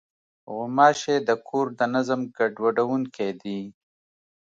[0.53, 3.61] غوماشې د کور د نظم ګډوډوونکې دي.